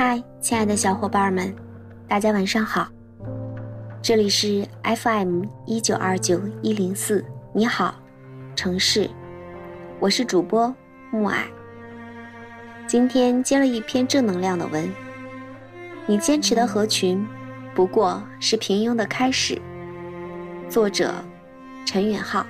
[0.00, 1.52] 嗨，亲爱的小伙伴们，
[2.06, 2.86] 大家晚上好。
[4.00, 7.96] 这里是 FM 一九二九一零四，你好，
[8.54, 9.10] 城市，
[9.98, 10.72] 我是主播
[11.10, 11.48] 木矮。
[12.86, 14.88] 今天接了一篇正能量的文，
[16.06, 17.26] 你坚持的合群，
[17.74, 19.60] 不过是平庸的开始。
[20.68, 21.12] 作者：
[21.84, 22.46] 陈允浩。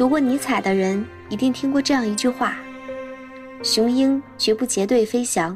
[0.00, 2.56] 读过尼采的人一定听过这样一句话
[3.62, 5.54] ：“雄鹰绝不结队飞翔，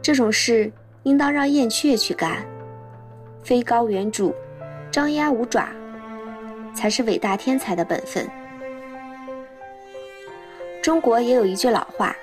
[0.00, 0.70] 这种事
[1.02, 2.46] 应当让燕雀去干。
[3.42, 4.32] 飞高远主，
[4.88, 5.70] 张牙舞爪，
[6.76, 8.24] 才是伟大天才的本分。”
[10.80, 12.14] 中国也有一句老话：“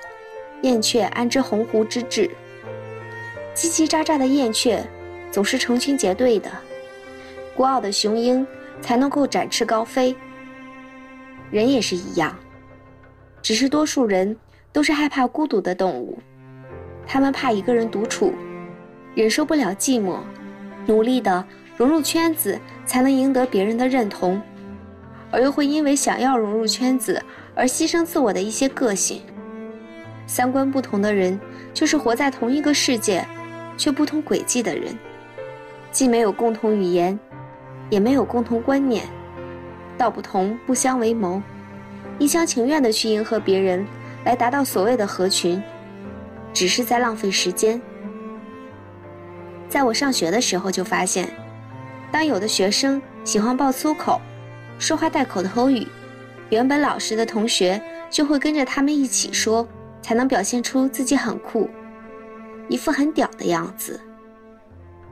[0.63, 2.31] 燕雀安知鸿鹄之志？”
[3.53, 4.81] 叽叽喳喳的燕雀
[5.29, 6.49] 总是成群结队的，
[7.53, 8.47] 孤傲的雄鹰
[8.79, 10.15] 才能够展翅高飞。
[11.51, 12.35] 人也是一样，
[13.41, 14.35] 只是多数人
[14.71, 16.17] 都是害怕孤独的动物，
[17.05, 18.33] 他们怕一个人独处，
[19.13, 20.19] 忍受不了寂寞，
[20.85, 21.45] 努力的
[21.75, 24.41] 融入圈子才能赢得别人的认同，
[25.29, 27.21] 而又会因为想要融入圈子
[27.53, 29.21] 而牺牲自我的一些个性。
[30.25, 31.37] 三观不同的人，
[31.73, 33.27] 就是活在同一个世界，
[33.75, 34.97] 却不同轨迹的人，
[35.91, 37.19] 既没有共同语言，
[37.89, 39.03] 也没有共同观念。
[40.01, 41.39] 道不同不相为谋，
[42.17, 43.85] 一厢情愿的去迎合别人，
[44.25, 45.61] 来达到所谓的合群，
[46.51, 47.79] 只是在浪费时间。
[49.69, 51.29] 在我上学的时候就发现，
[52.11, 54.19] 当有的学生喜欢爆粗口，
[54.79, 55.87] 说话带口头语，
[56.49, 57.79] 原本老实的同学
[58.09, 59.67] 就会跟着他们一起说，
[60.01, 61.69] 才能表现出自己很酷，
[62.67, 64.01] 一副很屌的样子，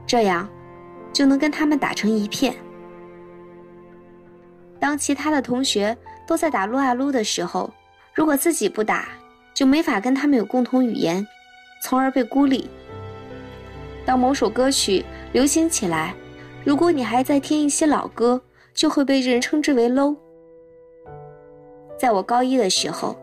[0.04, 0.48] 这样
[1.12, 2.52] 就能跟他们打成一片。
[4.80, 5.96] 当其他的同学
[6.26, 7.70] 都在打撸啊撸的时候，
[8.14, 9.08] 如果自己不打，
[9.54, 11.24] 就没法跟他们有共同语言，
[11.82, 12.68] 从而被孤立。
[14.06, 16.14] 当某首歌曲流行起来，
[16.64, 18.40] 如果你还在听一些老歌，
[18.72, 20.16] 就会被人称之为 low。
[21.98, 23.14] 在我高一的时候，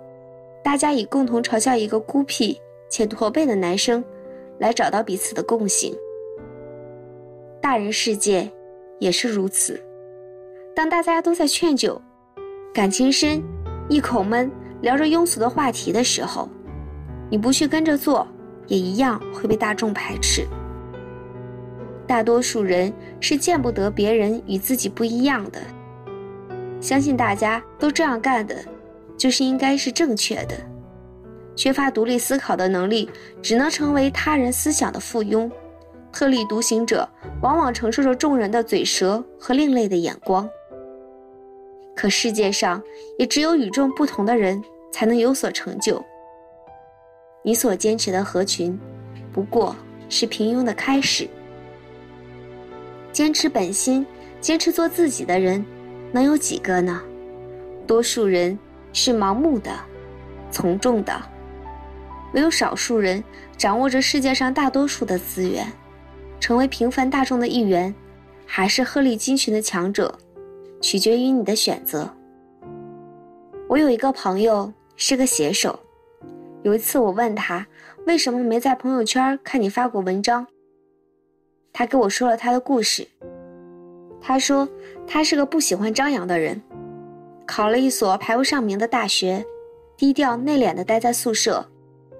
[0.64, 2.56] 大家以共同嘲笑一个孤僻
[2.90, 4.04] 且驼背的男生，
[4.60, 5.96] 来找到彼此的共性。
[7.60, 8.48] 大人世界
[9.00, 9.84] 也是如此。
[10.78, 12.00] 当大家都在劝酒、
[12.72, 13.42] 感情深、
[13.90, 14.52] 一口闷、
[14.82, 16.48] 聊着庸俗的话题的时候，
[17.32, 18.28] 你不去跟着做，
[18.68, 20.46] 也一样会被大众排斥。
[22.06, 25.60] 大多数人是见不得别人与自己不一样的，
[26.80, 28.56] 相信大家都这样干的，
[29.18, 30.56] 就是应该是正确的。
[31.56, 33.10] 缺乏独立思考的能力，
[33.42, 35.50] 只能成为他人思想的附庸。
[36.14, 37.10] 特立独行者
[37.42, 40.48] 往往承受着众人的嘴舌和另类的眼光。
[41.98, 42.82] 可世界上
[43.18, 46.02] 也只有与众不同的人才能有所成就。
[47.44, 48.80] 你所坚持的合群，
[49.34, 49.76] 不过
[50.08, 51.28] 是平庸的开始。
[53.12, 54.06] 坚持本心、
[54.40, 55.66] 坚持做自己的人，
[56.12, 57.02] 能有几个呢？
[57.88, 58.58] 多数人
[58.94, 59.72] 是盲目的、
[60.52, 61.20] 从众的，
[62.34, 63.24] 唯有少数人
[63.58, 65.66] 掌握着世界上大多数的资源，
[66.40, 67.94] 成为平凡大众的一员，
[68.46, 70.16] 还是鹤立鸡群的强者。
[70.82, 72.10] 取决于你的选择。
[73.68, 75.78] 我有一个朋友是个写手，
[76.64, 77.66] 有一次我问他
[78.06, 80.48] 为什么没在朋友圈看你发过文章，
[81.74, 83.08] 他给我说了他的故事。
[84.22, 84.68] 他说
[85.06, 86.62] 他是个不喜欢张扬的人，
[87.46, 89.46] 考了一所排不上名的大学，
[89.96, 91.66] 低调内敛的待在宿舍，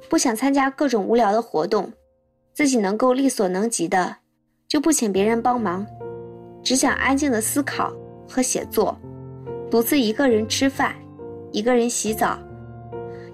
[0.10, 1.92] 不想参加各种无聊的活动，
[2.54, 4.18] 自己能够力所能及的，
[4.68, 5.86] 就不请别人帮忙，
[6.64, 7.92] 只想安静的思考
[8.28, 8.98] 和写作，
[9.72, 10.96] 独自一个人吃饭，
[11.52, 12.38] 一个人洗澡，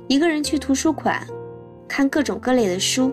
[0.07, 1.25] 一个人去图书馆，
[1.87, 3.11] 看各种各类的书。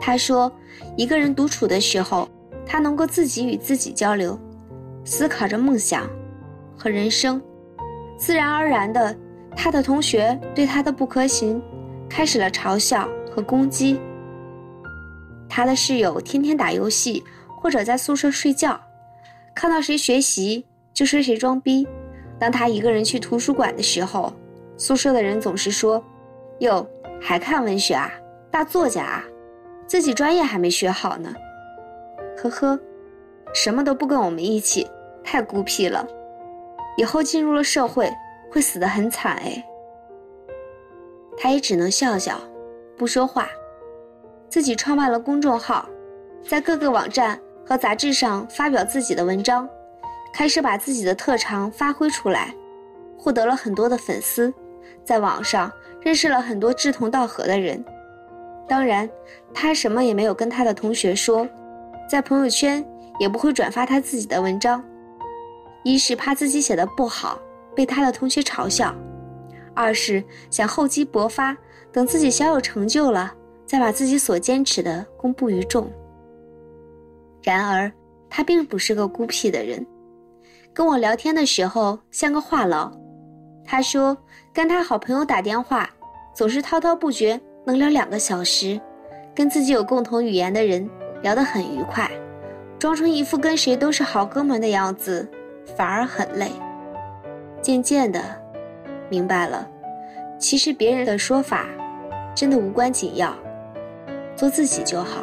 [0.00, 0.52] 他说，
[0.96, 2.28] 一个人独处的时候，
[2.66, 4.38] 他能够自己与自己交流，
[5.04, 6.08] 思考着梦想。
[6.74, 7.40] 和人生，
[8.18, 9.16] 自然而然的，
[9.54, 11.62] 他的同学对他的不可行
[12.08, 14.00] 开始了嘲笑和攻击。
[15.48, 17.22] 他的室友天天打游戏
[17.60, 18.80] 或者在宿舍睡觉，
[19.54, 21.86] 看到谁学习就说谁装逼。
[22.38, 24.32] 当他一个人去图书馆的时候，
[24.76, 26.02] 宿舍的人总是说
[26.60, 26.86] ：“哟，
[27.20, 28.10] 还看文学啊，
[28.50, 29.24] 大作家啊，
[29.86, 31.32] 自己专业还没学好呢。”
[32.36, 32.78] 呵呵，
[33.54, 34.86] 什么都不跟我们一起，
[35.22, 36.06] 太孤僻了。
[36.96, 38.10] 以后进入了社会，
[38.50, 39.64] 会死得很惨哎。
[41.38, 42.40] 他也只能笑笑，
[42.96, 43.48] 不说话。
[44.48, 45.88] 自己创办了公众号，
[46.46, 49.68] 在各个网站和杂志上发表自己的文章，
[50.32, 52.54] 开始把自己的特长发挥出来，
[53.18, 54.52] 获得了很多的粉丝，
[55.04, 55.70] 在网上
[56.00, 57.82] 认识了很多志同道合的人。
[58.68, 59.08] 当然，
[59.52, 61.46] 他什么也没有跟他的同学说，
[62.08, 62.84] 在朋友圈
[63.18, 64.82] 也不会转发他自己的文章。
[65.84, 67.38] 一是怕自己写的不好
[67.74, 68.94] 被他的同学嘲笑，
[69.74, 71.56] 二是想厚积薄发，
[71.90, 73.34] 等自己小有成就了，
[73.66, 75.90] 再把自己所坚持的公布于众。
[77.42, 77.90] 然而，
[78.30, 79.84] 他并不是个孤僻的人，
[80.72, 82.90] 跟我聊天的时候像个话痨。
[83.64, 84.16] 他说，
[84.52, 85.88] 跟他好朋友打电话，
[86.34, 88.80] 总是滔滔不绝，能聊两个小时，
[89.34, 90.88] 跟自己有共同语言的人
[91.22, 92.10] 聊得很愉快，
[92.78, 95.28] 装成一副跟谁都是好哥们的样子。
[95.76, 96.50] 反而很累。
[97.62, 98.20] 渐渐的，
[99.08, 99.66] 明白了，
[100.36, 101.66] 其实别人的说法，
[102.34, 103.32] 真的无关紧要，
[104.34, 105.22] 做自己就好。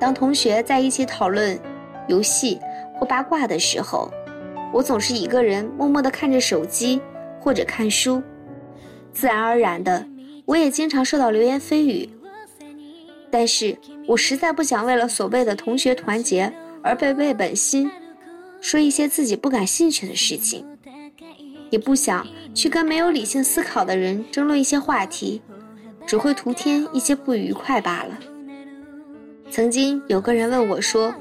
[0.00, 1.56] 当同学在一起讨论
[2.08, 2.58] 游戏
[2.94, 4.10] 或八卦的时候，
[4.72, 7.00] 我总是一个人默默地看着手机
[7.38, 8.20] 或者看书，
[9.12, 10.04] 自然而然的，
[10.46, 12.08] 我也经常受到流言蜚语。
[13.30, 16.52] 但是我实在不想为了所谓的同学团结。
[16.82, 17.90] 而背背本心，
[18.58, 20.64] 说一些自己不感兴趣的事情，
[21.68, 25.42] 也不想去跟没有理性思考的人争论一些话题，
[26.06, 28.18] 只会徒添一些不愉快罢了。
[29.50, 31.14] 曾经有个人问我说：“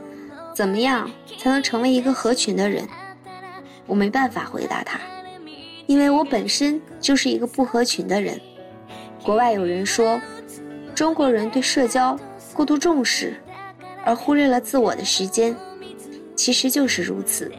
[0.56, 2.88] 怎么样才能成为一个合群的人？”
[3.88, 5.00] 我没办法回答他，
[5.88, 8.40] 因为我本身就是一个不合群的人。
[9.24, 10.22] 国外有人说，
[10.94, 12.18] 中国人对社交
[12.54, 13.36] 过度重视。
[14.06, 15.54] 而忽略了自我的时间，
[16.34, 17.52] 其实就是如此。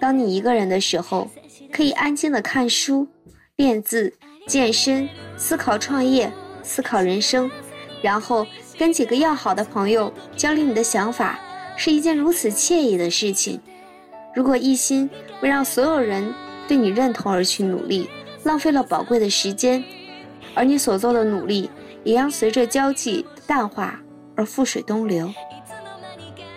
[0.00, 1.28] 当你一个人的时候，
[1.72, 3.06] 可以安静的看书、
[3.56, 4.14] 练字、
[4.46, 6.32] 健身、思考创业、
[6.62, 7.50] 思考人生，
[8.00, 8.46] 然后
[8.78, 11.40] 跟几个要好的朋友交流你的想法，
[11.76, 13.60] 是一件如此惬意的事情。
[14.34, 15.10] 如果一心
[15.40, 16.32] 为让所有人
[16.68, 18.08] 对你认同而去努力，
[18.44, 19.82] 浪费了宝贵的时间，
[20.54, 21.68] 而你所做的努力
[22.04, 24.00] 也将随着交际淡化
[24.36, 25.32] 而付水东流。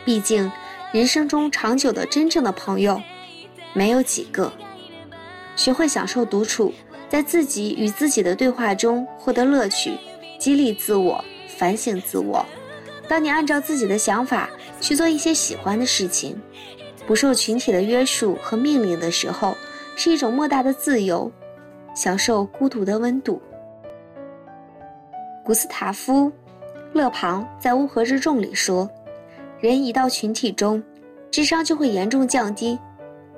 [0.05, 0.51] 毕竟，
[0.91, 3.01] 人生中长久的真正的朋友，
[3.73, 4.53] 没有几个。
[5.55, 6.71] 学会享受独处，
[7.09, 9.97] 在自己与自己的对话中获得乐趣，
[10.39, 11.23] 激励自我，
[11.61, 12.43] 反省自我。
[13.07, 14.49] 当你按照自己的想法
[14.79, 16.41] 去做一些喜欢的事情，
[17.05, 19.55] 不受群体的约束和命令的时候，
[19.95, 21.31] 是一种莫大的自由，
[21.93, 23.39] 享受孤独的温度。
[25.45, 26.29] 古斯塔夫·
[26.93, 28.89] 勒庞在《乌合之众》里说。
[29.59, 30.81] 人一到群体中，
[31.29, 32.79] 智商就会严重降低。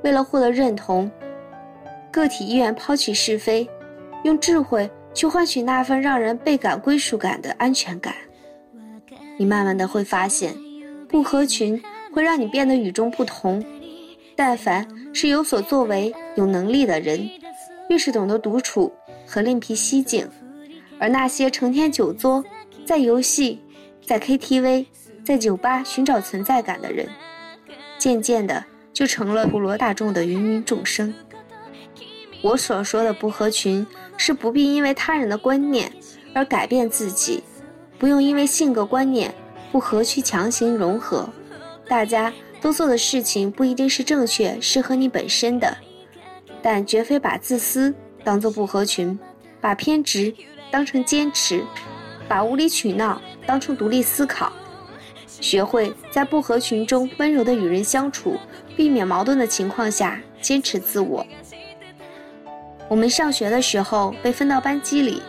[0.02, 1.12] 为了获得认同，
[2.10, 3.70] 个体依然抛弃是非，
[4.24, 8.14] 用智慧去换取那份让人倍感归属感的安全感。
[9.38, 10.56] 你慢慢的会发现，
[11.08, 13.64] 不合群会让你变得与众不同。
[14.36, 17.30] 但凡是有所作为、有能力的人，
[17.90, 18.92] 越是懂得独处
[19.26, 20.28] 和另辟蹊径。
[21.00, 22.44] 而那些成天久坐
[22.86, 23.62] 在游戏、
[24.06, 24.86] 在 KTV。
[25.24, 27.08] 在酒吧寻找存在感的人，
[27.98, 31.14] 渐渐的就成了普罗大众的芸芸众生。
[32.44, 35.90] 我所说的不合群，是不必因为他人的观念
[36.36, 37.42] 而改变自己，
[37.98, 39.34] 不用因为性格观念
[39.72, 41.30] 不合去强行融合。
[41.88, 45.78] 大家都做的事情不一定是正确、适合你本身的，
[46.62, 47.94] 但绝非把自私
[48.26, 49.18] 当做不合群，
[49.62, 50.34] 把偏执
[50.70, 51.64] 当成坚持，
[52.28, 54.52] 把无理取闹当成独立思考。
[55.26, 58.38] 学会在不合群中温柔的与人相处，
[58.76, 61.26] 避免矛盾的情况下坚持自我。
[62.94, 65.20] 我们上学的时候被分到班级里，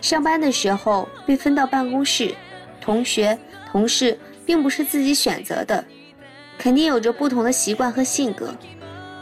[0.00, 2.34] 上班的时候被分到办公室，
[2.80, 3.38] 同学、
[3.70, 5.84] 同事并不是自己选择的，
[6.58, 8.52] 肯定有着不同的习惯和性格。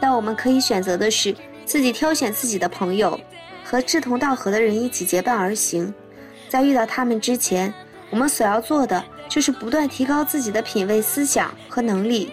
[0.01, 3.19] 但我们可以选择的是自己挑选自己的朋友，
[3.63, 5.93] 和志同道合的人一起结伴而行。
[6.49, 7.71] 在遇到他们之前，
[8.09, 12.31] 我们所要做的就是不断提高自己的品味、思想和能力。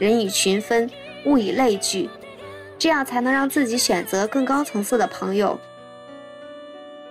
[0.00, 0.90] 人以群分，
[1.24, 2.10] 物以类聚，
[2.78, 5.58] 这样才能让自己选择更高层次的朋友。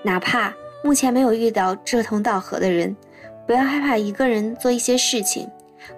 [0.03, 2.95] 哪怕目前没有遇到志同道合的人，
[3.45, 5.49] 不要害怕一个人做一些事情，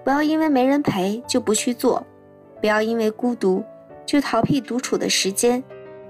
[0.03, 2.03] 不要因为没人陪就不去做，
[2.59, 3.63] 不要因为孤独
[4.05, 5.63] 就逃避独处的时间，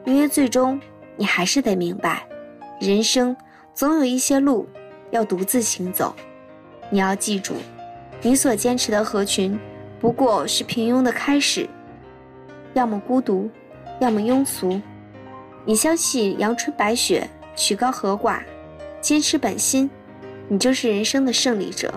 [0.05, 0.79] 因为最终
[1.17, 2.25] 你还是得明白，
[2.79, 3.35] 人生
[3.73, 4.65] 总有一些路
[5.11, 6.15] 要独自行走。
[6.89, 7.55] 你要记住，
[8.21, 9.59] 你所坚持的合群。
[9.99, 11.67] 不过是平庸的开始，
[12.73, 13.49] 要么孤独，
[13.99, 14.81] 要么庸俗。
[15.65, 18.39] 你相信阳春白雪，曲高和寡，
[19.01, 19.89] 坚持本心，
[20.47, 21.93] 你就是人生的胜利者。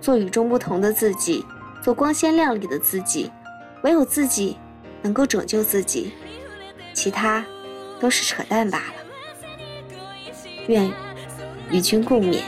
[0.00, 1.44] 做与众不同的自己，
[1.82, 3.30] 做光鲜亮丽的自己，
[3.82, 4.56] 唯有自己
[5.02, 6.12] 能够拯救自己，
[6.92, 7.44] 其他
[8.00, 8.94] 都是扯淡罢了。
[10.66, 10.90] 愿
[11.70, 12.42] 与君共勉。